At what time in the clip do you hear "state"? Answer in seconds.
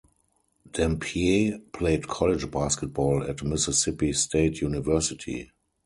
4.13-4.59